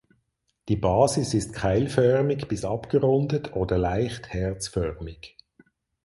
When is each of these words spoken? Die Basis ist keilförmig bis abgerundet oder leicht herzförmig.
Die 0.67 0.77
Basis 0.77 1.35
ist 1.35 1.53
keilförmig 1.53 2.47
bis 2.47 2.65
abgerundet 2.65 3.53
oder 3.55 3.77
leicht 3.77 4.29
herzförmig. 4.33 5.37